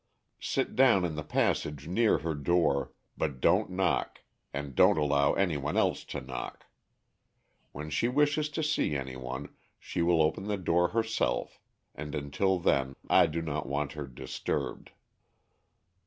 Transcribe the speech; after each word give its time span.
Sit 0.41 0.75
down 0.75 1.05
in 1.05 1.13
the 1.13 1.21
passage 1.23 1.87
near 1.87 2.17
her 2.17 2.33
door, 2.33 2.91
but 3.15 3.39
don't 3.39 3.69
knock, 3.69 4.23
and 4.51 4.73
don't 4.73 4.97
allow 4.97 5.33
any 5.33 5.57
one 5.57 5.77
else 5.77 6.03
to 6.05 6.19
knock. 6.19 6.65
When 7.71 7.91
she 7.91 8.07
wishes 8.07 8.49
to 8.57 8.63
see 8.63 8.95
any 8.95 9.15
one 9.15 9.53
she 9.77 10.01
will 10.01 10.23
open 10.23 10.45
the 10.47 10.57
door 10.57 10.87
herself, 10.87 11.59
and 11.93 12.15
until 12.15 12.57
then 12.57 12.95
I 13.11 13.27
do 13.27 13.43
not 13.43 13.67
want 13.69 13.91
her 13.91 14.07
disturbed." 14.07 14.89